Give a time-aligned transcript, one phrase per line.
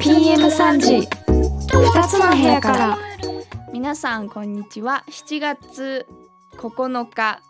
[0.00, 1.08] PM3 時
[1.72, 2.98] 2つの部屋から
[3.72, 6.06] 皆さんこんにちは7月
[6.58, 7.40] 9日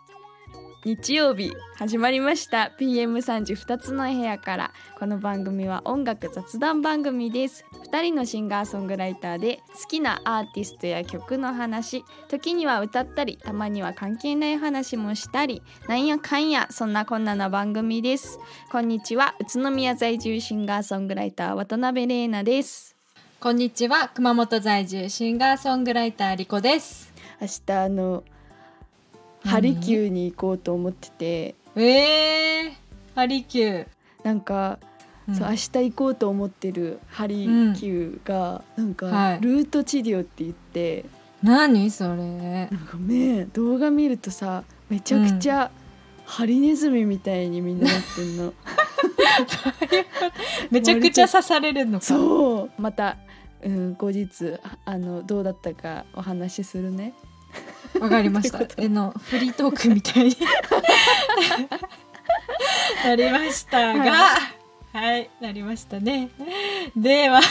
[0.85, 2.71] 日曜日始まりました。
[2.79, 4.71] PM3 時2つの部屋から。
[4.99, 7.65] この番組は音楽雑談番組です。
[7.91, 18.37] 2人のシンガーソングライターで好きなアーティストや曲の話時には歌ったりたまには関係ない話もしたりなんやかんやそんなこんなな番組です。
[18.71, 19.33] こんにちは。
[19.39, 22.95] 宇都宮在住シンガーソングライター渡辺玲奈です。
[23.39, 24.11] こんにちは。
[24.13, 27.11] 熊本在住シンガーソングライターリコです。
[27.41, 28.23] 明日あの
[29.45, 31.55] ハリキューに行こうと思ってて。
[31.75, 32.73] えー、
[33.13, 33.87] ハリキュー、
[34.23, 34.79] なんか、
[35.27, 35.35] うん。
[35.35, 39.41] そう明日行こうと思ってるハリキューが、なんか、はい。
[39.41, 41.05] ルート治療って言って。
[41.43, 42.15] 何それ。
[42.15, 45.69] なんかね動画見るとさめちゃくちゃ、
[46.25, 48.53] ハリネズミみたいにみんななってんの。
[50.71, 52.05] めちゃくちゃ刺されるのか。
[52.05, 52.81] そう。
[52.81, 53.17] また、
[53.63, 57.13] うん、後日あのどうだったかお話しするね
[57.99, 58.59] わかりました。
[58.77, 60.37] えのフリートークみたいに。
[63.05, 64.37] なりましたが。
[64.93, 66.29] はい、なりましたね。
[66.95, 67.41] では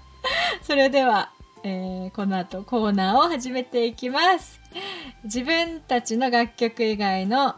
[0.62, 1.30] それでは、
[1.62, 4.60] えーこの後コーナーを始めていきます。
[5.24, 7.56] 自分たちの楽曲以外の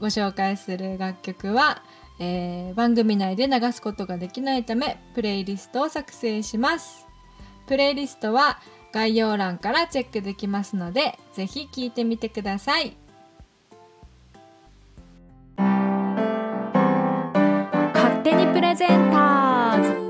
[0.00, 1.82] ご紹介する楽曲は、
[2.18, 7.06] えー番組内で流すことができないためプレイリストを作成します。
[7.66, 8.58] プレイリストは
[8.92, 12.96] 概要欄からチェックできますのでぜひ聞いてみてください。
[17.94, 20.00] 勝手にプレゼンターズ。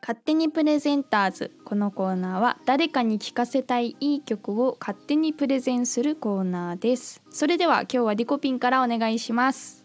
[0.00, 1.50] 勝手にプレゼンターズ。
[1.64, 7.22] このコーナーは誰かに聴かせたいいい曲を勝手にプレゼンするコーナーです。
[7.30, 9.83] それでは今日はリコピンからお願いします。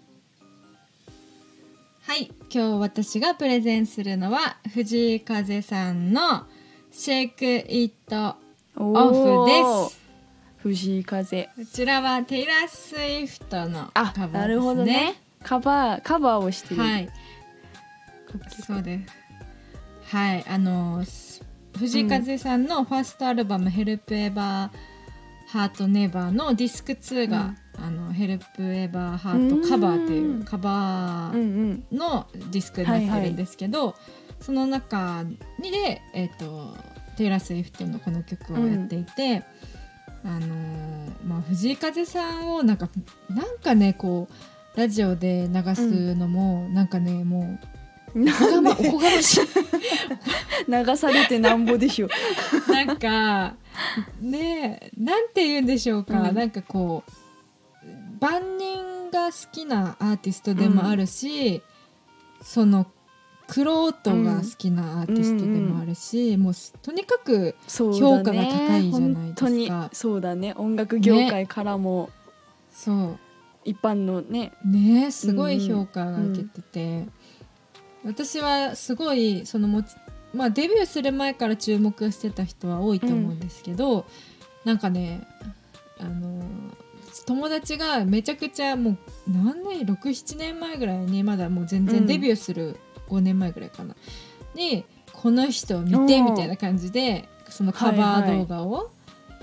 [2.09, 2.31] はい。
[2.51, 6.47] 今日私がプレゼンするのは藤井風さんの
[6.91, 8.15] 「Shake It
[8.77, 9.45] オ Off」
[9.85, 10.01] です。
[10.57, 11.49] 藤井風。
[11.55, 14.39] こちらはテイラー・スウィフトのあカバーですね。
[14.39, 15.21] なるほどね。
[15.43, 17.09] カバーカバーをしてる、はい。
[18.65, 19.05] そうで
[20.09, 20.15] す。
[20.15, 20.43] はい。
[20.47, 21.43] あのす
[21.77, 24.77] 藤井風さんのファーストアルバム「ヘルプエバー
[25.49, 31.39] ハートネバーのディスク2が「あのヘルプエバーハートカバー」というカバうん。
[31.39, 33.95] うんーのディスクになってるんですけど、
[34.39, 35.23] その中
[35.59, 36.75] にで、えっと
[37.17, 39.43] テイラー・スウィフトのこの曲をやっていて、
[40.23, 42.89] あのーまあ、藤井風さんをなんか
[43.29, 44.27] なんかねこ
[44.75, 47.57] うラジオで流すのも、なんかねも
[48.15, 49.41] うおこがまおこがましい。
[50.67, 52.09] 流されてなんぼでしょ
[52.67, 53.55] なんか
[54.21, 56.35] ねえなんて言うんでしょうか、うん。
[56.35, 57.11] なんかこう
[58.19, 61.61] 万人が好きなアーティストでもあるし、
[62.41, 62.87] その
[63.47, 68.99] クロートが好きなアーティストでもあるし、もうとにかく評価が高いじゃないですか。
[68.99, 70.53] 本当にそうだね。
[70.55, 72.09] 音楽業界からも、
[72.71, 73.19] そう。
[73.65, 74.53] 一般のね。
[74.63, 77.05] ねすごい評価が受けてて、
[78.05, 79.95] 私はすごいそのもち、
[80.33, 84.05] まあ、デビューする前から注目してた人は多いと思うんですけど、
[84.63, 85.27] なんかね
[85.99, 86.43] あの
[87.25, 88.97] 友達がめちゃくちゃもう
[89.27, 91.87] 何年67年前ぐらいにまだもう全うん。
[91.87, 92.77] 然デビューする
[93.09, 93.95] 5年前ぐらいかな、
[94.55, 98.91] にこの人を見てみたいな感じでそのカバー動画を、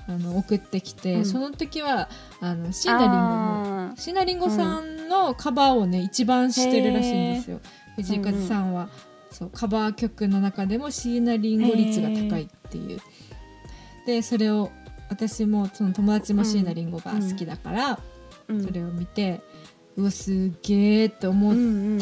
[0.08, 1.24] あの送ってきて、うん。
[1.24, 2.08] その時は
[2.40, 4.00] あの椎名林檎のあー。
[4.00, 7.60] 椎名林檎さんのカバーをね一番してるらしいんですよ。
[7.96, 8.88] 藤井風さんは、
[9.30, 13.00] そうカバー曲の中でも椎名林檎率が高いっていう。
[14.06, 14.70] でそれを
[15.08, 18.00] 私もその友達も椎名林檎が好きだから、
[18.48, 18.62] うん。
[18.62, 19.40] それを見て
[19.96, 21.54] うわすげえって思っ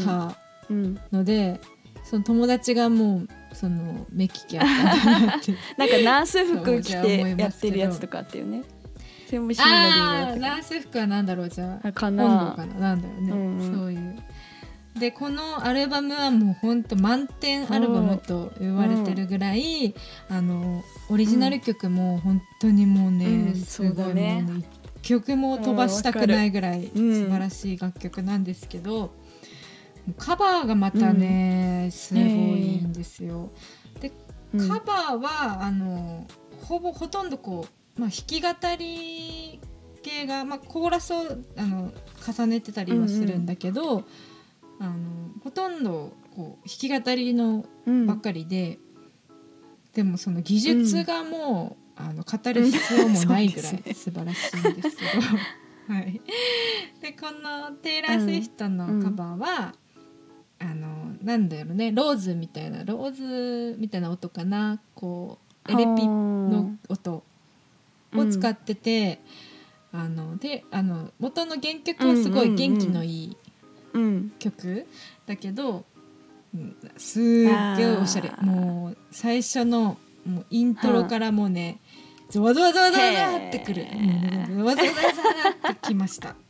[0.05, 0.37] た
[0.71, 1.61] うんので、
[2.05, 5.53] その友達がもうその目利きあったなって。
[5.79, 8.63] なんかナース服着てやってるやつとかあったよね。
[9.27, 12.55] それもシーナリングだあったかーナース服はなんだろうじゃあらかな。
[12.57, 12.75] かな。
[12.75, 13.79] なんだろうね、うんうん。
[13.79, 14.23] そういう
[14.99, 19.95] でこのアルバムはもうほんと満点アルバムと言われてるぐらい、
[20.29, 23.55] あのオリジナル曲も本当にもうね、うん。
[23.57, 24.65] すごいねもうね。
[25.03, 29.13] 一曲も飛ばしたくないぐらいうん素晴らしい楽曲なんですけど、
[30.17, 33.51] カバーがまたね、すごいんですよ。
[34.01, 34.13] で
[34.55, 34.69] うん。
[34.69, 36.27] カバーはあの
[36.63, 38.49] ほぼほとんどこう、まあ、弾き語
[38.79, 39.61] り
[40.03, 41.17] 系が、まあ、コーラスを
[41.57, 41.93] あの
[42.27, 44.05] 重ねてたりはするんだけど、
[44.81, 44.95] あの
[45.43, 48.07] ほとんどこう弾き語りのうん。
[48.07, 48.79] ばっかりで、
[49.95, 55.23] でもその技術がもう、あの語る必要もないぐらい 素晴らしいんですけど、
[55.95, 56.21] はい、
[57.01, 59.75] でこのテイラー・スウィフトのカバーは、
[60.59, 64.81] あのなんだろうねローズみたいなローズみたいな音かな。
[64.95, 65.39] こ
[65.69, 67.23] うエレピの音
[68.15, 69.21] を使ってて、
[69.93, 73.44] あのであの元の原曲はすごい元気のいいうん
[74.39, 74.87] 曲
[75.27, 75.85] だけど、
[76.55, 77.23] うんすっ
[77.77, 78.31] げえおしゃれ。
[78.41, 81.81] もう最初のもうイントロからもうね
[82.31, 83.87] ゾワゾワゾワゾワってくる。
[84.57, 84.95] ゾワゾワゾ
[85.63, 86.37] ワってきました。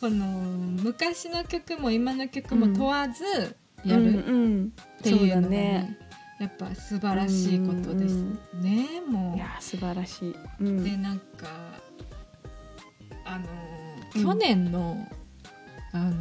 [0.00, 0.26] この
[0.82, 3.24] 昔の曲も今の曲も問わず
[3.84, 4.10] やる、うんう
[4.48, 4.72] ん。
[5.00, 5.98] っていうのねね。
[6.38, 8.14] やっぱ素晴らしいことです
[8.60, 9.36] ね、もう。
[9.36, 10.84] いや素晴らしい、うん。
[10.84, 11.46] でなんか
[13.26, 13.44] あの
[14.14, 14.22] うん。
[14.22, 15.06] 去年の、
[15.92, 16.14] あの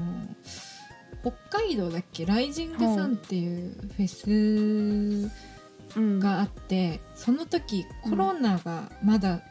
[1.22, 2.26] 北海道だっけ？
[2.26, 4.30] Rising Sun っていうフェス
[5.98, 6.20] うん。
[6.20, 9.42] があって、その時コロナがまだ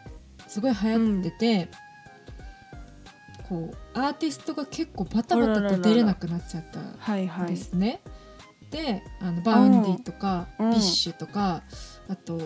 [0.46, 1.68] すごい流行ってて、
[3.48, 7.48] こうアーティストが結構バタバタと出れなくなっちゃったはいはい。
[7.48, 8.00] ですね。
[8.70, 10.70] であの Vaundy とか、うん。
[10.70, 11.62] BiSH とか
[12.08, 12.38] あと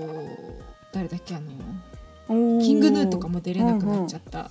[0.93, 1.35] 誰だっけ？
[1.35, 4.51] あの King Gnu とかも出れなくなっちゃった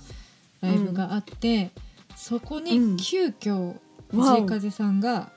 [0.60, 1.70] ライブがあって、
[2.16, 2.64] そこうん。
[2.64, 3.74] に急遽
[4.10, 5.30] 藤井風さんが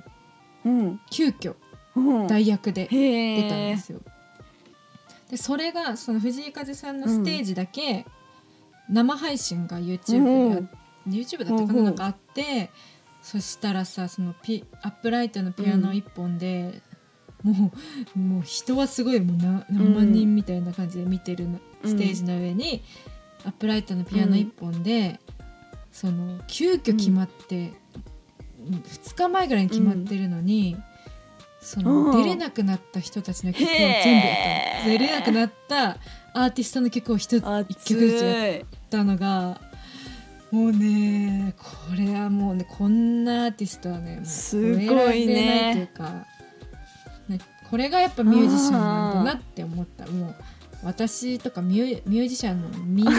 [0.66, 1.00] うん。
[1.10, 1.56] 急遽
[1.96, 2.28] うん。
[2.28, 4.00] 代役で出出たんですよ。
[5.30, 8.06] でそれがその藤井風さんのステージだけ
[8.90, 11.84] 生配信が YouTube であ、YouTube だったかうんうなん。
[11.86, 12.70] なんかあって、
[13.22, 16.82] そしたらさそのピアップライトのピアノ一本で、
[17.44, 17.72] も
[18.16, 21.48] うもう人はすごいもうな何万人みたいな感じで見てる
[21.86, 22.84] ステージの上に
[23.46, 25.20] アップライトのピアノ一本で、
[25.92, 27.74] その急遽決まって、
[28.64, 30.78] 2日前ぐらいに決まってるのに。
[31.62, 32.24] そのうん。
[32.24, 34.22] 出れなくなった人たちの曲を全
[34.84, 35.98] 部出れなくなった
[36.34, 39.62] アーティストの曲を一つ熱い一曲ずつやったのが
[40.50, 41.66] もうねこ
[41.96, 45.72] れはもうねこんなアーティストはねすごいね。
[45.74, 46.26] というか、
[47.30, 47.40] ね、
[47.70, 50.08] これがやっぱミュージシャンなんだなって思った。
[50.08, 50.36] もう
[50.84, 53.12] 私とかミュミュージシャンの「ミ」の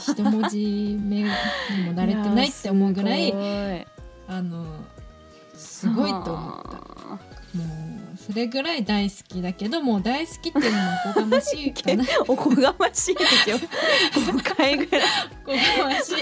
[0.00, 1.30] 一文字目にも
[1.94, 3.86] 慣れてないって思うぐらいや
[4.28, 4.66] あの
[5.54, 6.76] すごいと思った。
[7.56, 7.64] も
[8.14, 12.04] うそれぐらい大好きだけどもう大好きっていうのもおこがましいかな。
[12.28, 13.56] おこがましいですよ。
[14.12, 15.02] 5回ぐらい。
[15.46, 16.14] おこがましい。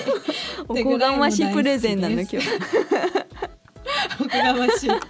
[0.68, 2.38] おこがましプレゼンなの今日
[4.20, 4.90] おこがましい。
[4.90, 5.00] 本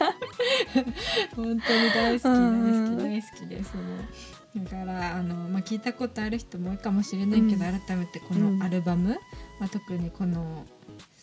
[1.36, 1.60] 当に
[1.94, 3.76] 大好き大うん好き大好きです。
[3.76, 7.80] もうだからあの、まあ、聞いたことある人も多いかもしれないけど、うん。
[7.80, 8.58] 改めてこうん。
[8.58, 9.18] のアルバム、
[9.58, 10.64] まあ、特にこの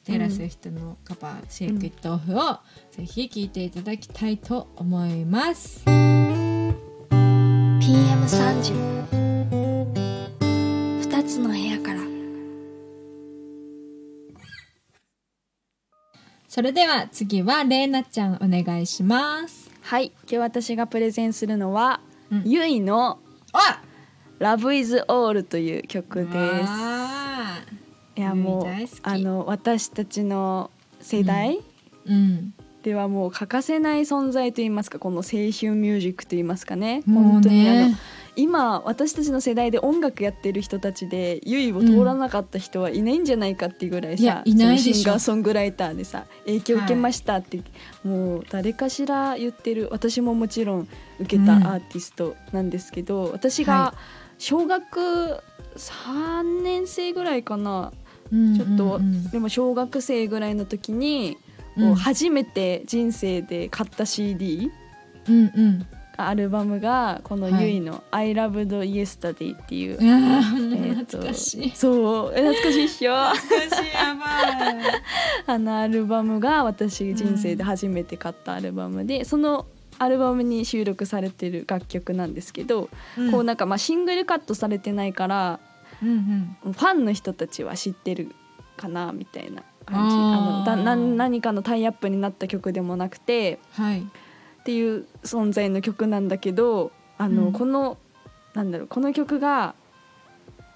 [0.04, 2.60] テイラー・スウィフトのカバー「シェイク・イット・オフ」を
[2.92, 5.84] ぜひ聴いていただきたいと思います。
[5.86, 8.74] PM3 時
[11.08, 12.02] 二つの部屋から。
[16.48, 19.72] それでは次はレイナちゃんお願いします。
[19.82, 20.12] はい。
[20.24, 22.11] 今日私がプレゼンするのは、うん
[22.46, 23.20] ゆいの
[23.54, 23.82] あ
[24.40, 26.38] 「Love is All」という曲です。
[26.68, 27.62] あ。
[28.16, 28.66] いやもう
[29.04, 30.70] あの私たちの
[31.00, 31.62] 世代、ー
[32.06, 37.04] うんではもう欠かせない存在といいますかこの青春ミュージックといいますかね。
[37.06, 37.98] もう本当にあのね
[38.38, 44.94] 今私たちの世代で音楽やってる人たちでゆいを通らなかった人はいないんじゃないかっていうぐらいさ、いないでしょ。
[44.94, 47.62] そのシンガーソングライターでさ影響受けましたって、
[48.06, 50.88] もう誰かしら言ってる私ももちろん
[51.20, 53.94] 受けたアうんーティストなんですけど、私はが
[54.38, 55.42] 小学
[55.76, 57.92] 3年生ぐらいかな。
[58.32, 61.38] うんちょっと、うんうんでも小学生ぐらいの時に、
[61.78, 61.88] うん。
[61.90, 64.72] こう初めて人生で買った CD
[65.28, 65.88] うんうん。
[66.18, 67.64] アルバムがこのはい。
[67.64, 71.72] ゆいの「I Loved Yesterday」っていう、いやーえーと懐かしい。
[71.72, 72.34] そう。
[72.36, 73.16] え懐かしいっしょ？
[73.34, 74.26] 懐かしいやば
[74.72, 75.02] い。
[75.48, 79.66] あのアルバムが私人生で初めて買ったアルバムで、その
[79.98, 82.90] アルバムに収録されてる楽曲なんですけど、
[83.32, 85.60] こうなんかまあシングルカットされてないから
[86.04, 86.74] うんうん。
[86.74, 88.32] ファンの人たちは知ってる
[88.78, 90.16] かなみたいな感じ。
[90.16, 90.20] あ
[90.60, 94.02] のだな何かのタイアップになった曲でもなくてはい。
[94.02, 97.54] っていう存在の曲なんだけどあの、うん。
[97.54, 97.98] この
[98.54, 99.76] なんだろうこの曲が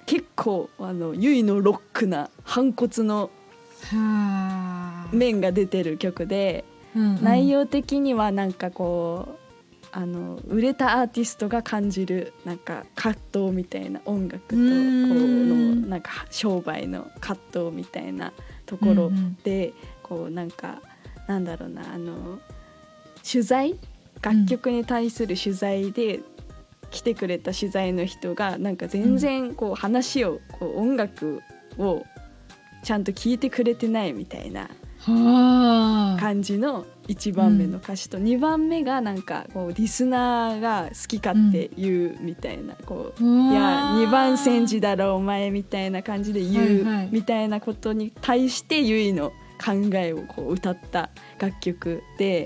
[0.06, 3.30] 結構あのゆいのロックな反骨の
[3.92, 5.16] はあ。
[5.16, 7.24] 面が出てる曲で、うんうん。
[7.24, 9.46] 内容的にはなんかこう
[9.92, 18.34] あの売れたアーティストが感じるなんか葛藤みたいな音楽とこのなんか商売の葛藤みたいな
[18.66, 19.38] ところうんうん。
[19.44, 20.82] でこうなんか
[21.28, 22.40] なんだろうなあの
[23.30, 23.76] 取材
[24.22, 26.20] 楽曲に対する取材で
[26.92, 31.42] 来てくれた取材の人がなんか全然こう話をこう音楽
[31.78, 32.04] を
[32.84, 49.32] ちゃんと聞いてくれてないみたいなはあ感じの1番目の歌詞と2番目がなんかこうリスナーが好き勝手言うみたいなこういや2番煎じだろお前みたいな感じで言うみたいなことに対してゆいの
[49.64, 51.10] 考えをこう歌った
[51.40, 52.46] 楽曲で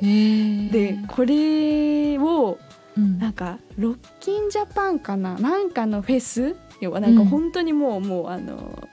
[0.72, 2.60] でこれを
[2.98, 3.20] うん。
[3.20, 5.36] なんかロッキンジャパンかな？
[5.36, 6.56] なんかのフェス？
[6.82, 8.90] 要はなんか本当にもう、もうあの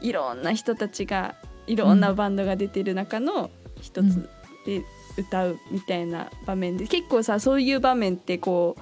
[0.00, 1.34] いろんな人たちが
[1.66, 3.50] いろんなバンドが出てる中の
[3.80, 4.28] 一つ
[4.66, 4.82] で
[5.16, 8.76] 歌うみたいな場面で、結構さそういう場面ってこ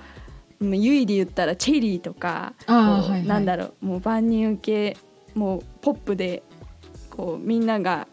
[0.60, 3.26] ううんゆいで言ったらチェリーとかこうあーはいはい。
[3.26, 4.98] なんだろうもう万人受け
[5.34, 6.42] もうポップで
[7.08, 8.06] こうみんなが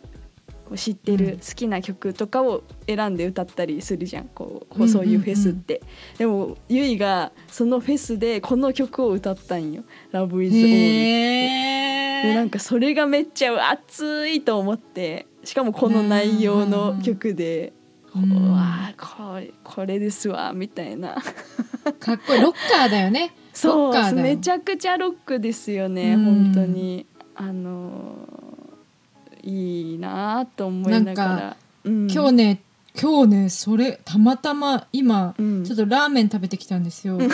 [0.68, 1.18] こう知ってうん。
[1.18, 4.26] る好きな曲とかを選んで歌ったりするじゃん。
[4.26, 5.82] こうそういうフェスって、
[6.18, 15.26] でもゆいがそのフェスでこの曲を歌ったんよ「Love is All」へでなんかそれがめっちゃ熱いと思って。
[15.44, 17.72] しかもこの内容の曲で
[18.14, 21.16] 「ううんわあこれこれですわ」みたいな。
[22.00, 22.42] かっこいい。
[22.42, 23.34] ロッカーだよね。
[23.54, 26.26] そうめちゃくちゃロックですよねうん。
[26.26, 27.06] 本当に。
[27.36, 28.37] あのー
[29.48, 32.62] いいなと思いながら、うん、今日ね
[33.00, 35.64] 今日ねそれたまたま今、うん。
[35.64, 37.20] ちょっとラーメン食べてきたんですよ。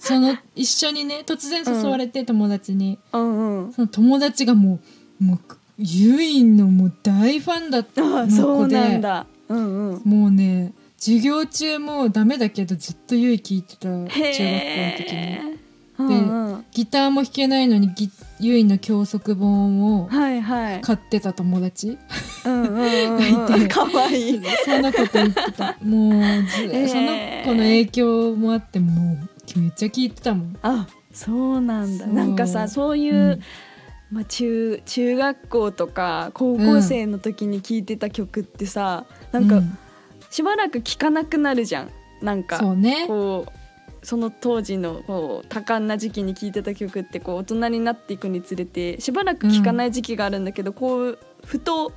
[0.00, 3.72] その一緒にね突然誘われて友達に、うんうん。
[3.72, 4.80] その友達がも
[5.20, 5.38] うもう
[5.78, 8.74] ユインのもう大ファンだった子で。
[8.74, 9.26] なんだ。
[9.48, 10.02] うんうん。
[10.04, 14.26] もうね授業中もダメだけどずっとユイ聞いてた中学校の時に。
[14.26, 15.56] へえ
[15.98, 16.64] うんうん。
[16.72, 18.10] ギターも弾けないのにギ
[18.40, 20.80] ユイの教則本をはいはい。
[20.80, 21.98] 買ってた友達
[22.44, 23.68] うんうんうんがいて。
[23.68, 24.42] かわいい。
[24.64, 25.76] その子と言ってた。
[25.82, 26.88] もうず、へー。
[26.88, 29.18] その子の影響もあっても
[29.56, 30.56] うめっちゃ聞いてたもん。
[30.62, 32.04] あそうなんだ。
[32.06, 32.14] そう。
[32.14, 33.40] なんかさそういう、うん。
[34.10, 39.78] まあ、中中学校とか高校生の時に聴いてた曲ってさ、なんかうん。
[40.30, 41.90] しばらく聴かなくなるじゃん。
[42.22, 43.04] なんかそうね。
[43.06, 43.59] こう
[44.02, 51.92] その当時のこう多感な時期に聴いてた曲ってこう大人になっていくにつれてしばらく聴かない時期があるんだけど、こうふと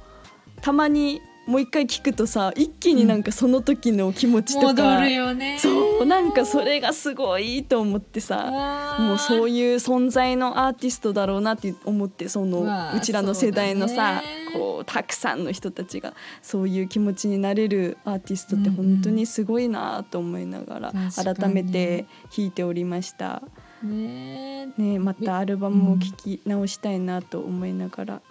[0.61, 5.57] たまにもう一回聴くとさ一気になんかその時の気持ちとか、戻るよね。
[5.59, 14.43] そうなんかそれがすごいと思ってさもうそういいう存在のアーティストだろうなって思ってそのうちらの世代のさだね。
[14.53, 23.41] こうたくさんの人たちがそういう気持ちになれるアーティストってうんうん本当にすごいなと思いながら改めて弾いておりました。
[23.83, 28.21] ねね、またアルバムを聴き直したいなと思いながら。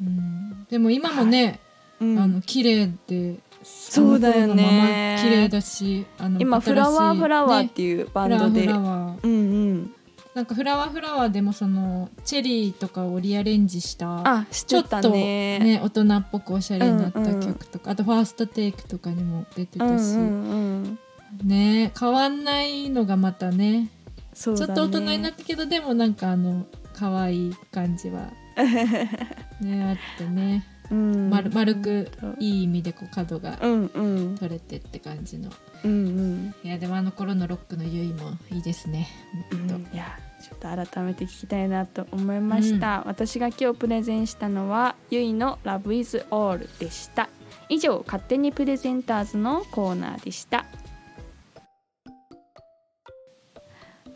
[0.00, 0.66] うん。
[0.70, 1.60] でも今もね、
[2.00, 2.18] うん。
[2.18, 5.18] あの綺麗でそうだよね。
[5.22, 17.40] 綺麗だしあの今「フラワーフラワー」っねていうバンドで、なんかフラワーフラワーでもそのチェリーとかをリアレンジしたちょっとねね大人っぽくおしゃれになったうんうん。
[17.40, 20.98] 曲とか、あとファーストテイクとかにも出てたし、うんうんうん
[21.44, 23.88] ね変わんないのがまたねね。
[24.34, 28.30] ちょっと大人になったけどでもなんかあの可愛い感じは
[29.60, 34.36] ねあってね、うん丸丸くうんいい意味でこう角がうんうん。
[34.38, 35.50] 取れてって感じの。
[35.84, 36.54] うんうん。
[36.64, 39.06] いやでもあの頃のロックのゆいもいいですね。
[39.52, 47.28] うほんいやちょっと改めて聞きたいなと思いました、私が今日プレゼンしたのはゆいの Love is All でした。
[47.68, 50.64] 以上勝手にプレゼンターズのコーナーでした。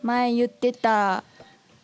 [0.03, 1.25] 前言ってた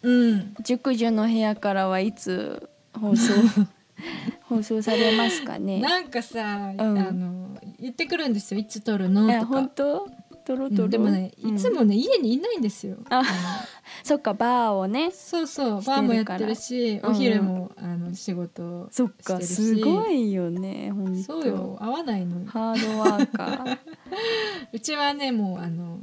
[0.02, 0.54] うん。
[0.64, 2.68] 熟女の部屋からはいつ
[2.99, 3.32] 放送？
[4.49, 5.80] 放送されますかね？
[5.80, 6.80] なんかさ、うん。
[6.80, 8.61] あの言ってくるんですよ。
[8.61, 9.26] いつ撮るの？
[9.26, 9.47] とか。
[9.47, 10.09] 本当？
[10.42, 11.54] トロうトロ、んでもねうん。
[11.54, 12.97] いつもね、家にいないんですよ。
[13.11, 13.23] あ
[14.02, 15.11] そっかバーをね。
[15.12, 17.11] そうそうバーもやってるしうん。
[17.11, 21.40] お昼も、あの仕事そっかすごいよね本当。
[21.40, 23.78] そうよ合わないのハードワーカー。
[24.73, 26.00] うちはねもうあの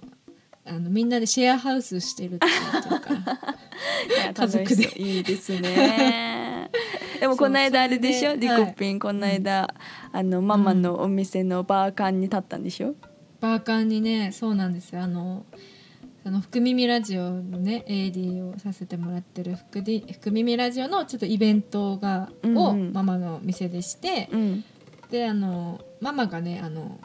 [0.66, 2.48] あのみんなでシェアハウスしてるっか。
[4.34, 5.02] 家族で。
[5.02, 6.47] いいですね
[7.20, 8.36] でもこの間あれでしょ？
[8.36, 9.74] リコピンこの間、
[10.12, 12.96] あのママのお店のバーカンに立ったんでしょ、
[13.40, 15.02] バーカンにねそうなんですよ。
[15.02, 15.46] あの
[16.24, 22.92] あの福耳ラジオのね AD をさせてもらってる福で福耳ラジオのちょっとイベントが、うんをうん。
[22.92, 24.64] ママの店でしてうん。
[25.10, 27.00] であのママがねあの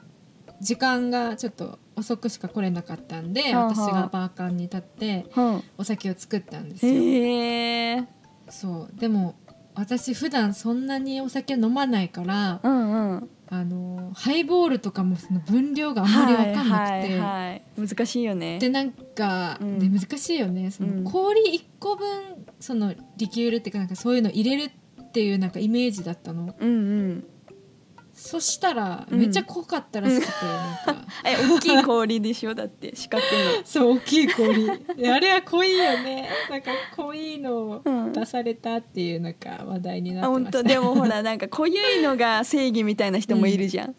[0.60, 3.74] 時間がちょっと遅くしか来れなかったんで、はあはあ。
[3.74, 8.06] 私がバーカンに立ってうんお酒を作ったんですよ。
[8.50, 9.00] そう。
[9.00, 9.36] でも
[9.74, 13.28] 私普段そんなにお酒飲まないからうんうん。
[13.48, 17.62] あのハイボールとかもその分量があんまり分かんなくて、はいはいはい。
[17.86, 18.58] 難しいよね。
[18.58, 19.78] でなんか、うん。
[19.78, 20.70] で難しいよね。
[20.70, 21.04] そうん。
[21.04, 24.70] の氷1個分そのリキュールっていうかなんかそういうの入れる
[25.02, 26.54] っていうなんかイメージだったの。
[26.58, 26.72] うんう
[27.12, 27.24] ん
[28.24, 29.18] そしたらうん。
[29.18, 31.06] めっちゃ濃かったらしくて、なんか。
[31.26, 32.54] え大きい氷でしょ？
[32.54, 33.22] だって四角
[33.64, 34.66] そう大きい氷。
[34.96, 36.28] であれは濃いよね。
[36.48, 40.62] なんか濃いのをの、うん、出されたっていうなんか話題になってました。
[40.62, 40.62] 当。
[40.62, 43.94] でもほら なんか濃ゆいのが正義みたいな人もいるじゃん、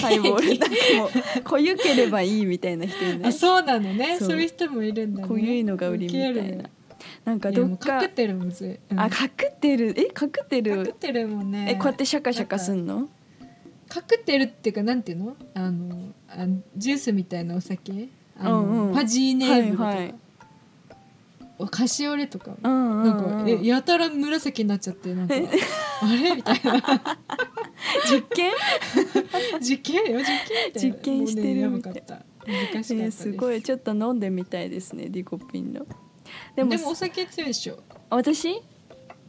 [0.00, 0.58] ハイボール。
[0.58, 3.30] なんかもう濃ゆければいいみたいな人いない？
[3.30, 4.16] あそうなのね。
[4.18, 5.28] そそうういう人もいるんだね。
[5.28, 6.64] 濃ゆいのが売りみたいな。
[7.24, 7.98] なんかどっか。
[8.00, 9.00] カクテルむずい、うん。
[9.00, 11.66] あカクテルえカクテカクルテルもね。
[11.70, 13.08] えこうやってシャカシャカすんの？
[13.94, 15.36] カクテルっていうかなんていうの？
[15.54, 16.46] あのあ
[16.76, 18.08] ジュースみたいなお酒？
[18.36, 18.94] あの、うんうん。
[18.94, 20.14] ファジーネーブルとか、はいはい。
[21.60, 23.24] おカシオレとか、うんうん、なん。
[23.24, 25.34] かうん、えやたら紫になっちゃってなんか。
[26.02, 26.34] あれ？
[26.34, 26.82] みたいな。
[28.10, 28.50] 実験？
[29.62, 30.24] 実験よ実
[30.72, 32.24] 験実験してるやみたいばかった。
[32.46, 33.62] 難しかったえーですすごい。
[33.62, 35.86] ちょっと飲んでみたいですねリコピンの。
[36.56, 37.78] でもでもお酒強いでしょ。
[38.10, 38.60] 私？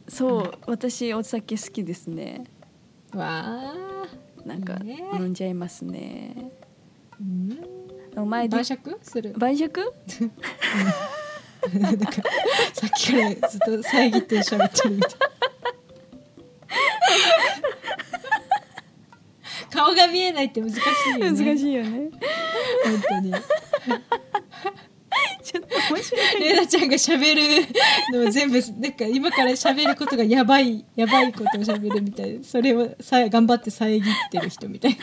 [0.08, 2.44] そう、私お酒好きですね。
[3.14, 4.06] わあ
[4.46, 4.78] なんか
[5.14, 6.52] 飲んじゃいますね。
[7.20, 7.58] うん。
[8.16, 8.98] お前で晩酌？
[9.02, 9.34] する？
[9.36, 9.92] 晩酌？
[11.74, 12.12] なんか
[12.72, 15.12] さっきからずっと遮って喋ってるみたい。
[19.72, 21.32] 顔が見えないって難しいよね。
[21.44, 22.10] 難しいよね。
[22.84, 23.32] 本当に
[25.46, 26.40] ちょっと面白い。
[26.40, 27.42] レイナちゃんが喋る
[28.12, 32.44] のを全部なんか今から喋ることがやばいやばいことを喋るみたいな。
[32.44, 34.98] それをさ頑張って遮ってる人みたい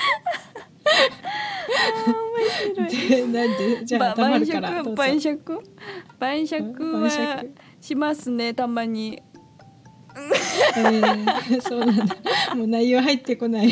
[2.75, 3.07] 面白い。
[3.07, 5.63] でなんでじゃあ黙るから晩酌
[6.19, 7.01] 晩酌？
[7.01, 7.43] は
[7.79, 9.23] しますねたまに。
[10.75, 12.17] えー、そうなんだ。
[12.53, 13.69] もう内容入ってこない。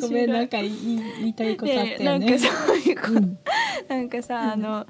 [0.00, 3.38] ごめんなんか言い言いたいことあったでなんかよねそういうこと、うん
[3.88, 4.86] なんかさあの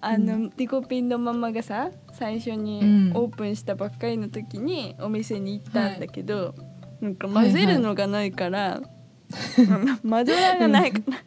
[0.00, 3.12] あの、リコピンのママがさ最初にうん。
[3.14, 6.54] オープンしたばっかりの時にお店に行ったんだけど、
[7.00, 8.80] なんかはい混ぜるのがないから、
[10.02, 11.18] マドラーがないから、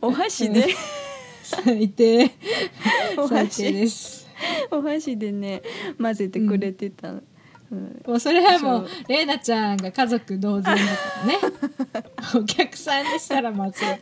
[0.00, 0.66] お箸で、
[1.42, 2.30] 最低。
[3.16, 4.28] お最低箸です。
[4.70, 5.62] お箸でね
[5.98, 7.22] 混ぜてくれてたの。
[7.72, 8.02] うん。
[8.06, 10.80] もうそれはもうそレイナちゃんが家族同然だか
[11.20, 11.38] らね。
[12.36, 13.96] お客さんにしたらまずいよ、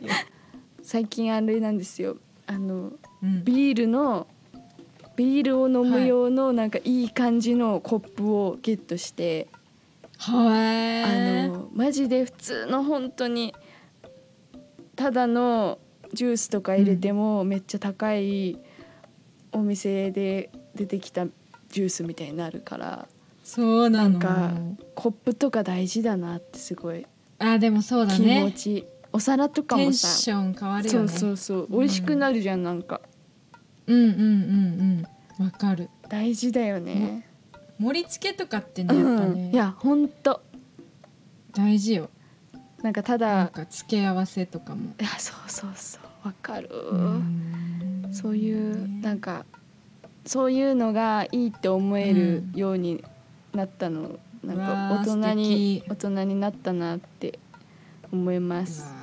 [0.83, 3.43] 最近あれなんですよあのうん。
[3.43, 4.27] ビールの
[5.15, 9.47] ビールを飲む用のなんかいい感じのコップをゲットして、
[10.17, 13.53] はいあのマジで普通の本当に
[14.95, 15.79] ただの
[16.13, 18.59] ジュースとか入れてもめっちゃ高い
[19.51, 21.25] お店で出てきた
[21.69, 23.07] ジュースみたいになるから
[23.43, 24.09] そうなの。
[24.09, 24.51] なんか
[24.95, 27.05] コップとか大事だなってすごい
[27.39, 28.85] あでもそうだ気持ねち
[29.17, 31.07] お皿とかテンもさション変わるよね。
[31.07, 33.01] そうそうそう美味しくなるじゃんなんか。
[33.87, 34.17] うんうんうん
[35.39, 35.89] うんわかる。
[36.07, 37.27] 大事だよね、
[37.79, 40.41] 盛り付けとかってねうやっぱん、ね、いやほんと。
[41.53, 42.09] 大事よ。
[42.83, 44.93] なんかたなんだか付け合わせとかも。
[44.99, 48.09] いやそうそうそうわかる、うん。
[48.11, 49.45] そういうなんか
[50.25, 53.03] そういうのがいいって思えるように
[53.53, 57.39] なったの、なんかわあ大人に素大人になったなって
[58.11, 58.96] 思います。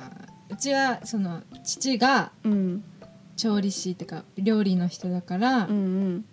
[0.49, 2.83] まあうちはその父がうん。
[3.37, 6.25] 調理師ってか料理の人だから、うん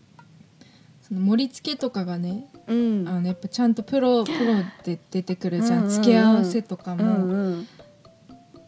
[1.00, 3.00] その盛り付けとかがねうん。
[3.00, 5.90] うんあのやっぱちゃんとプロプロで出てくるじゃん,、うんうんうん。
[5.90, 7.68] 付け合わせとかうも、んうん。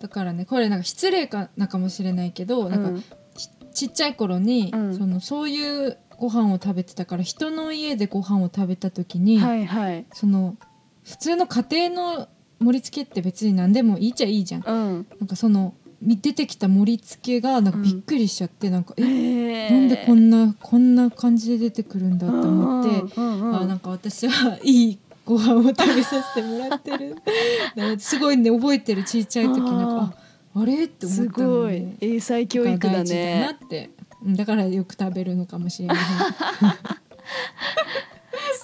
[0.00, 3.02] だからねこれなんか失礼かなかもしれないけど、なんか
[3.36, 4.96] ちちっちゃい頃に、うん。
[4.98, 10.04] そのそういうご飯を食べてたから人の家でご飯を食べた時に、はいはい。
[10.12, 10.56] その
[11.04, 12.28] 普通の家庭の
[12.64, 14.62] 盛り付けって別に何でもいいっちゃいいじゃん。
[14.62, 15.06] うん。
[15.20, 27.16] なんかそのみ出てきた盛り付けがなんかびっくりしちゃって、なんかええなんでこんなこんな感じで出てくるんだと思って、うんうんうんあなんか私はいいご飯を食べさせてもらってる。
[27.98, 30.14] すごいね覚えてるちっちゃい時なんか
[30.54, 31.80] ああれって思すったのごい。
[31.80, 33.90] ね英才教育だ大事だなねって。
[34.24, 34.36] うん。
[34.36, 35.96] だからよく食べるのかもしれない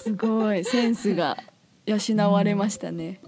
[0.03, 0.63] すごい。
[0.63, 1.37] センスが
[1.85, 1.97] 養
[2.31, 3.19] われましたね、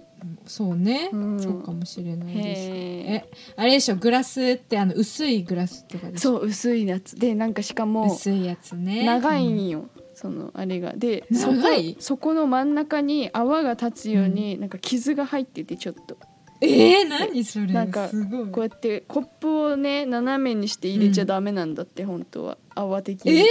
[0.46, 1.40] そうね、うん。
[1.40, 2.60] そうかもしれないです。
[2.62, 2.74] へ
[3.08, 7.16] えあれでしょグラスってあの薄いグラスとかでそう薄いやつ。
[7.16, 9.04] でなんかしかも薄いやつね。
[9.04, 9.56] 長いうん。
[9.56, 10.92] んよ、そのあれが。
[10.94, 11.54] でそこ
[11.98, 16.16] そこの真ん中に泡が立つように、なんか傷が入っててちょっと。
[16.60, 17.66] えー、何それ？
[17.66, 18.08] なんか
[18.52, 22.58] こうやってコップをね斜めにして入れちゃダメなんだって、本当は。
[22.74, 23.40] 泡的に。
[23.40, 23.44] え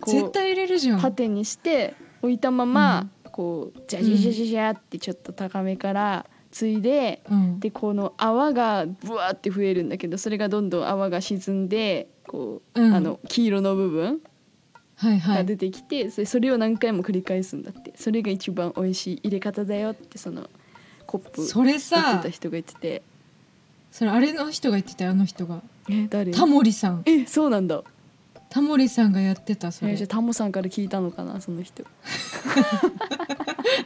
[0.00, 1.00] こう絶対入れるじゃん。
[1.00, 7.60] 縦にして置いたまま、こうジャジャジャジャジャってちょっと高めからついでうん。
[7.60, 12.92] でこの泡がブワーって増えるんだけどそれがどんどん泡が沈んでこう、うん。
[12.92, 14.20] あの黄色の部分
[14.96, 15.36] はいはい。
[15.36, 17.92] が出てきて、それそれを何回も繰り返すんだって。
[17.94, 20.50] それが一番美味しい入れ方だよってその
[21.06, 23.02] コップそれ持っさてた人が言ってて。
[23.92, 25.62] それあれの人が言ってたよあの人が。
[25.88, 26.32] え誰？
[26.32, 27.02] タモリさん。
[27.06, 27.84] えそうなんだ
[28.50, 29.92] タモリさんがやってたそれ。
[29.92, 31.84] えじゃあタモさんから聞いたのかなその人。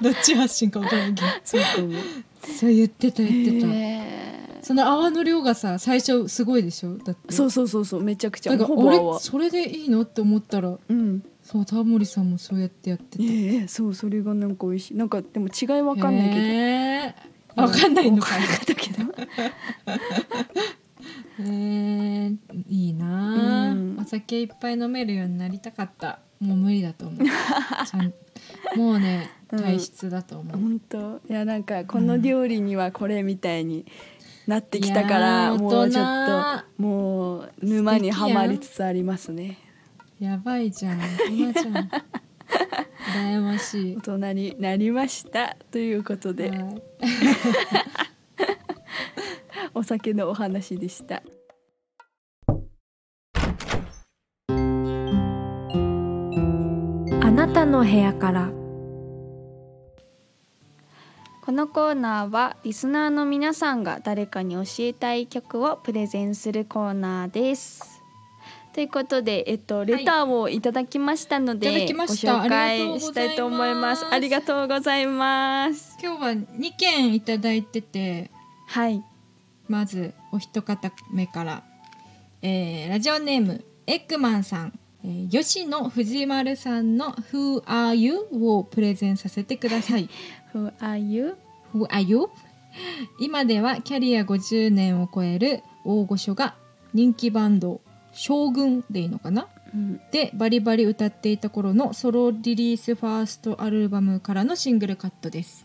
[0.01, 1.27] どっち発信か分からんけど。
[1.44, 1.62] そう
[2.59, 6.96] そう言ってた言ってた、へその泡の量がさ最初すごいでしょ？
[6.98, 7.29] だって。
[7.29, 8.57] ーそうそうそうそうめちゃくちゃ。
[8.57, 10.03] だから俺それでいいの？
[10.03, 11.22] って思ったらうん。
[11.42, 13.25] そうタモリさんもそうやってやってた。
[13.25, 13.27] え
[13.64, 14.96] えそうそれがなんか美味しい。
[14.96, 16.40] なんかでも違いわかんないけど。
[16.40, 17.14] へー。
[17.61, 18.35] わかんないのか。
[18.37, 19.03] わかったけど。
[21.40, 22.37] へー。
[22.68, 23.92] いいなあ、うん。
[23.92, 26.18] お酒いっぱい飲めるようになりたかった。
[26.38, 27.20] もう無理だと思う。
[27.25, 28.12] ちゃん
[28.77, 29.61] もうねうん。
[29.61, 31.20] 体質だと思う、本当。
[31.29, 33.87] いやなんかこの料理にはこれみたいに
[34.46, 39.57] なってきたかいら、やーもうちょっともう沼にはまりつつありますね。
[40.20, 40.98] やばいじゃん。
[40.98, 41.90] 大人じゃん。
[43.14, 43.96] 羨ましい。
[43.96, 46.83] 大人になりましたということで、はい。
[49.75, 51.22] お酒のお話でした
[57.43, 58.53] なたの部屋から。
[61.45, 68.01] このコーナーはリスナーの皆さんが誰かに教えたい曲をプレゼンするコーナーです。
[68.73, 72.35] ということで、えっと、レターをいただきましたので、いただきました。
[72.35, 74.05] ご紹介したいと思います。
[74.05, 75.99] あありりがとうございます。
[76.01, 78.31] 今日は2件いただいてて
[78.69, 79.03] はい、
[79.67, 81.65] まずお一方目から、
[82.41, 90.09] えーラジオネームエッグマンさん、えー吉野藤丸さんの「Who are you?」をプレゼンさせてください。
[90.55, 91.37] Who are you?
[91.75, 92.29] Who are you?
[93.21, 96.55] 今ではキャリア50年を超える大御所が
[96.95, 97.81] 人気バンド
[98.12, 99.49] 将軍でいいのかな？
[99.75, 105.65] うん、でバリバリ歌っていた頃のソロリリースファーストアルバムからのシングルカットです、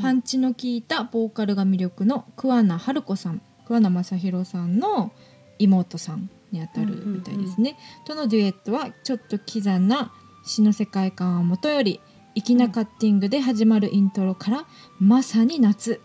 [0.00, 5.10] パンチの効いたボーカルが魅力の桑名春子さん桑名正宏さんの
[5.58, 10.12] 妹さんにあたるみたいですね、とのデュエットはちょっとキザな
[10.44, 12.00] 詩の世界観をもとより
[12.34, 14.66] 粋なカッティングで始まるイントロから
[14.98, 16.00] まさに夏。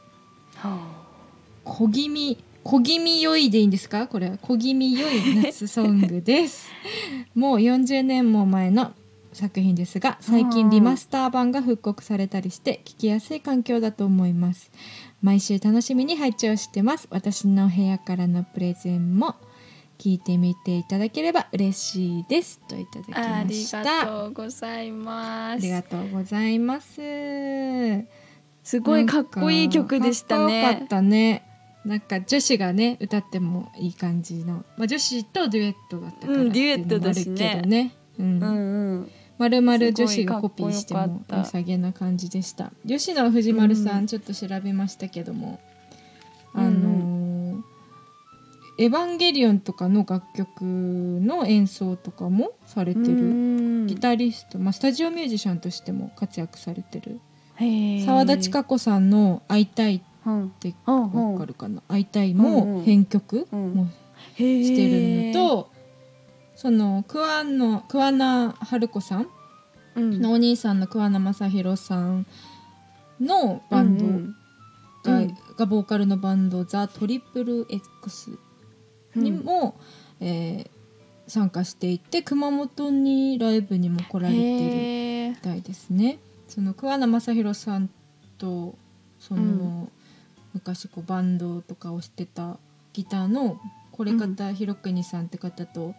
[1.64, 4.08] 小気味小気味良いでいいんですか？
[4.08, 6.68] これは小気味良い夏ソングです。
[7.36, 8.94] もう40年も前の
[9.34, 14.72] 作品ですが最近リマスター版が復刻されたりして聴きやすい環境だと思います。
[15.22, 17.08] 毎週楽しみに拝聴してます。
[17.12, 19.36] 私の部屋からのプレゼンも
[19.98, 23.84] 聞いてみていただければ嬉しいですといただきありました。
[23.84, 25.54] がとうございます。
[25.54, 27.02] ありがとうございます。
[28.64, 30.88] すごいかっこいい曲でしたかっこよかっね。
[30.88, 31.44] たね。
[31.86, 37.96] なんか女子がね歌ってもいい感じの、まあ、女子とデュエットだったからうんっていうのもあるけどデュエットだしね。
[38.20, 38.44] うん。
[38.44, 39.12] うんうん。
[39.38, 42.72] まるまる女子がコピーしても良さげな感じでした。
[42.88, 45.60] 吉野藤丸さん、うんちょっと調べましたけども、
[46.54, 47.15] うんあのー
[48.78, 57.20] エヴァンゲリオン」とかの楽曲の演奏とかもされてる、るギタリスト、まあ、スタジオミュージシャンとしても活躍されてる。
[57.58, 61.12] 沢沢田千佳子さんの「会いたい」っうんてうん。
[61.12, 63.88] うんわかるかな「会いたい」もん編曲うんも
[64.36, 65.70] してるのと、
[66.56, 69.28] その桑の桑名春子さん
[69.96, 70.22] うん。
[70.22, 72.26] のお兄さんの桑名正宏さん
[73.22, 74.06] のバンド
[75.10, 78.38] が,、うんがボーカルのバンドザ・トリプル X
[79.16, 79.76] にも、
[80.20, 80.76] えー
[81.28, 86.20] 参加していて熊本にライブにも来られてるみたいですね。
[86.48, 87.90] その桑名正宏さん
[88.38, 88.76] と
[89.20, 89.90] その、うん。
[90.54, 92.60] 昔こうバンドとかをしてた
[92.94, 93.60] ギターの
[93.92, 95.96] これ方弘国さんって方と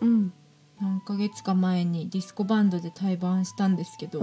[0.00, 0.32] うん。
[0.80, 4.20] 何ヶ月か前にディスコバンドで対バンしたんですけど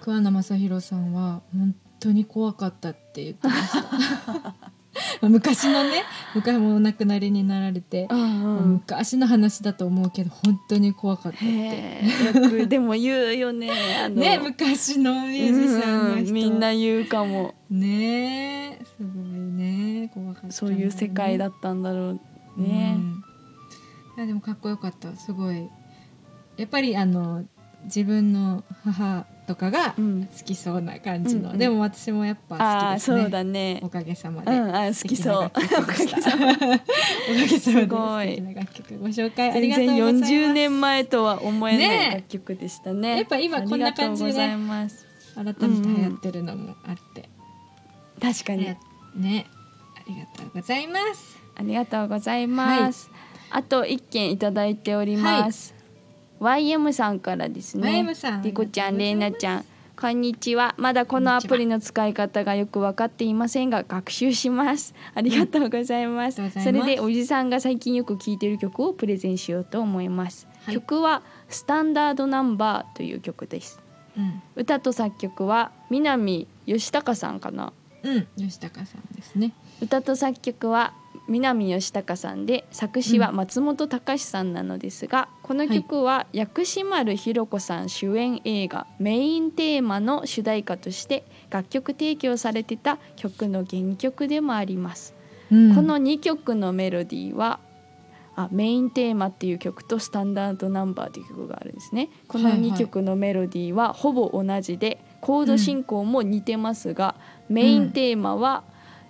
[0.00, 4.54] 桑名正宏さんは本当に怖かったって言ってました
[5.22, 8.72] 昔のね昔もお亡くなりになられて、うんうん。
[8.74, 12.40] 昔の話だと思うけど本当に怖かったって。
[12.40, 13.70] よくでも言うよね
[14.10, 17.54] ね昔のミュージシャンの人、うんみんな言うかも。
[17.70, 22.20] ねえすごいね怖かったなそういう世界だったんだろう
[22.56, 22.96] ね。
[22.96, 23.22] うん。
[24.16, 25.14] いやでもかっこよかった。
[25.16, 25.68] すごい。
[26.56, 27.44] やっぱりあの
[27.84, 30.26] 自分の母とかがうん。
[30.26, 31.58] 好きそうな感じの、うんうん。
[31.58, 33.22] でも私もやっぱあ好きあですね。
[33.22, 33.80] そうだね。
[33.82, 35.50] おかげさまで、うんあ好きそう。
[35.54, 36.30] 素敵な楽曲でした。
[36.36, 37.82] おかげさまで。
[37.82, 38.98] すごい素敵な楽曲。
[38.98, 40.32] ご紹介ありがとうございます。
[40.32, 43.16] 40年前とは思えなねい楽曲でしたね。
[43.16, 44.56] やっぱ今こんな感じでね
[45.34, 47.28] 改めて流行ってるのもあって、
[48.20, 48.64] 確かに。
[48.64, 48.78] ね。
[49.16, 49.46] ね
[49.96, 51.38] ありがとうございます。
[51.58, 53.10] ありがとうございます、
[53.50, 55.74] あと一件いただいております、
[56.40, 58.02] YM さんからですね。
[58.02, 58.42] YM さん。
[58.42, 59.78] リコちゃんありレイナがとうございますちゃん。
[60.00, 60.76] こんにちは。
[60.78, 64.94] まだこのアプリの使い方がよく分かっていませんが学習します。
[65.14, 70.74] ありがとうございます,、それでおじさんが最近よく聴いている曲をプレゼンしようと思います、はい。
[70.76, 73.80] 曲はスタンダードナンバーという曲です。
[74.16, 74.40] うん。
[74.54, 77.72] 歌と作曲は南義孝さんかな。
[78.04, 78.26] うん。
[78.36, 79.52] 吉高さんですね。
[79.82, 80.92] 歌と作曲は
[81.28, 95.14] 南義孝さんで作詞は松本隆さんなのですが、この曲は薬師丸ひろ子さん主演映画メインテーマの主題歌として楽曲提供されてた曲の原曲でもあります、
[95.52, 95.74] うん。
[95.74, 97.60] この2曲のメロディーは
[98.34, 102.08] あメインテーマっていう曲とスタンダードナンバーっていう曲があるんですね。
[102.28, 107.16] このはいはい2曲のメロディーはほぼ同じでコード進行も似てますが、
[107.48, 108.62] メインテーマは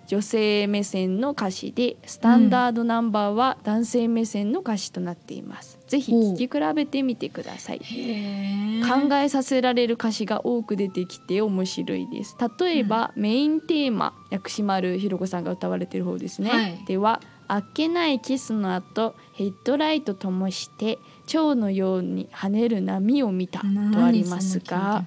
[0.08, 5.78] 女性目線の歌詞でスタンダードナンバーは男性目線の歌詞となっています。
[5.86, 7.80] ぜひ聴き比べてみてください。
[7.80, 12.36] 考えさせられる歌詞が多く出てきて面白いです。
[12.58, 16.84] 例えば、メインテーマ薬師丸ひろ子さんが歌われてる方ですね、はい。
[16.86, 23.66] ではあっけないキスの後ヘッドライト灯して蝶のように跳ねる波を見たと
[24.02, 25.04] ありますが、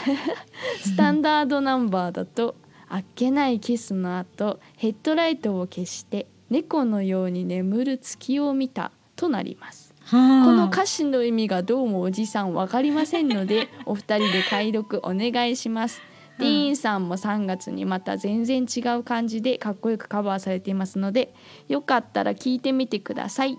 [0.84, 2.56] スタンダードナンバーだと
[2.88, 16.00] あっけないキスの後ヘッドライトを消して猫のように眠る月を見たとなりますはあこの歌詞の意味がどうもおじさんわかりませんので お二人で解読お願いします。
[16.38, 21.34] ディーンさんも3月にまた全然違う感じでかっこよくカバーされていますので
[21.66, 23.58] よかったら聞いてみてください。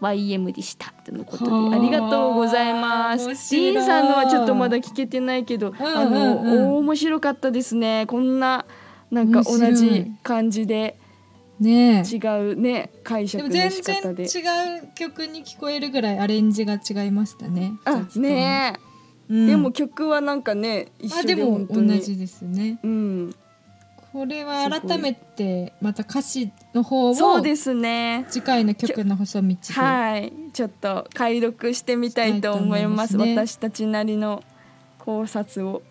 [0.00, 1.74] YM でしたとのことではあ。
[1.74, 3.24] ありがとうございます。
[3.26, 3.72] デ面白い。
[3.72, 5.96] ィーンさんのはちょっとまだ聞けてないけど、んうんうん。
[5.98, 8.06] あの面白かったですね。
[8.06, 8.64] こんな
[9.10, 10.98] なんか同じい感じで
[11.60, 12.16] ねえ。
[12.16, 12.18] 違
[12.52, 14.22] うね解で釈のも全然仕方で。
[14.24, 14.26] 違
[14.84, 17.72] う曲に聞こえるぐらいアレンジが違いましたね。
[17.84, 19.32] あねえ。
[19.32, 19.46] うん。
[19.46, 21.98] でも曲はなんかね一緒であでも本当に。
[21.98, 22.78] 同じですね。
[22.82, 23.34] うん
[24.18, 28.26] これは改めてまた歌詞の方をそうですね。
[28.28, 29.72] 次回の曲の細道で。
[29.74, 30.32] はい。
[30.52, 33.12] ちょっと解読してみたいと思います。
[33.12, 34.42] したいと思います私たちなりの
[34.98, 35.82] 考察を。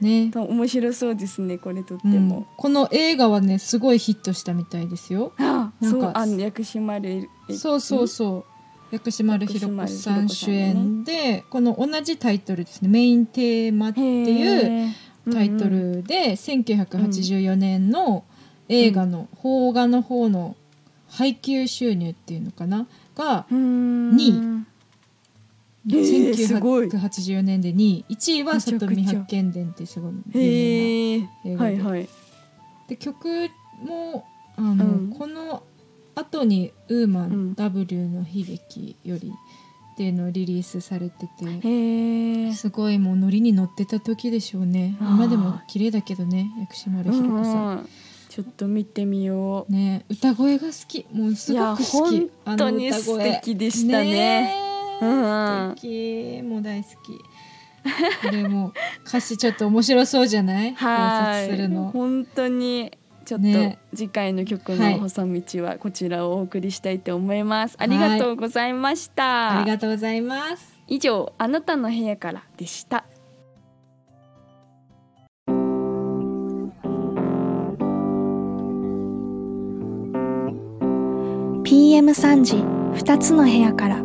[0.00, 0.30] ね。
[0.30, 2.26] と面白そうですねこれとってうん。
[2.26, 5.34] も、この映画はねすごいヒットしたみたいですよ。
[5.36, 6.12] あなんか。
[6.14, 8.54] あの薬師丸そうそうそう。
[8.92, 12.88] 薬師丸ひろ子さん主演でこの同じタイトルですね。
[12.88, 14.94] メインテーマっていう
[15.32, 18.24] タイトルで1984年の
[18.68, 20.56] 映画の邦画の方の
[21.08, 22.86] 配給収入っていうのかな？
[23.14, 24.64] が2
[25.86, 26.88] へーすごい。
[26.88, 31.56] 1984年で2位1位は里見八犬伝ってすごい有名へえ映画で。
[31.56, 32.00] はいはい。
[32.02, 32.08] な
[32.88, 33.50] で曲
[33.82, 34.24] も
[34.56, 35.10] あの、うん。
[35.10, 35.62] この
[36.14, 37.54] 後に「ウーマン、うん。
[37.54, 39.32] W の悲劇」より
[39.94, 44.96] っていうのをリリースされててすごいもうノリに乗ってた時でしょうね。
[45.00, 47.78] 今でも綺麗だけどね薬師丸ひろ子さん。
[47.78, 47.88] うん
[48.30, 49.72] ちょっと見てみよう。
[49.72, 51.06] ね歌声が好き。
[51.12, 52.28] もうすごく好き。
[52.44, 54.50] 本当に素敵でしたね。
[55.00, 55.04] え。
[55.04, 56.42] うん素敵。
[56.42, 56.94] もう大好き。
[58.26, 58.72] これも
[59.06, 60.72] 歌詞ちょっと面白そうじゃない？
[60.74, 61.44] 考 はい。
[61.44, 61.90] 察するの。
[61.92, 62.90] 本当に
[63.24, 63.78] ちょっとね。
[63.94, 64.94] 次回の曲はい。
[64.94, 70.74] の細道はこちらをお送りしたいと思います、ありがとうございました、ありがとうございます。
[70.86, 73.04] 以上あなたの部屋からでした。
[75.48, 76.72] ー
[81.62, 82.56] PM3 時
[83.02, 84.04] 2つの部屋から。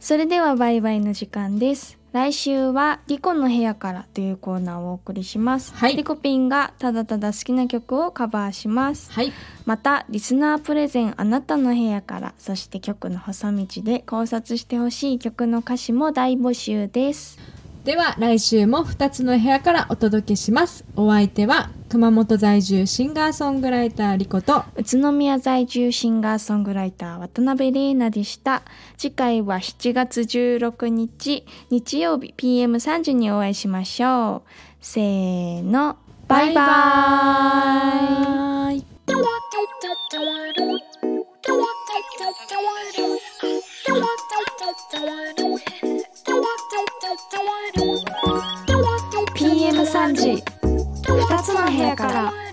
[0.00, 5.96] それではバイバイの時間です来週はリコの部屋からというコーナーをお送りします、はい。
[5.96, 9.12] リコピンがただただ好きな曲をカバーします。
[9.12, 9.32] はい。
[9.66, 17.38] またリスナープレゼンあなたの部屋からそして曲の細道で考察してほしい曲の歌詞も大募集です。
[17.84, 20.84] では来週も2つの部屋からお届けします。
[20.96, 28.62] お相手は熊本在住シンガーソングライターリコと宇都宮在住シンガーソングライター渡辺玲奈でした。
[28.98, 34.48] 次回は7月16日日曜日 PM3 時にお会いしましょう。
[34.82, 35.96] せーの
[36.28, 36.62] バイバ
[38.72, 38.76] イ。
[38.76, 38.84] イ
[49.34, 50.57] PM3 時
[51.14, 52.47] 2つの部屋から。